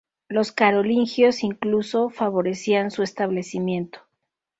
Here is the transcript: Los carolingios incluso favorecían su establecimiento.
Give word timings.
Los 0.29 0.51
carolingios 0.51 1.43
incluso 1.43 2.09
favorecían 2.09 2.89
su 2.89 3.03
establecimiento. 3.03 3.99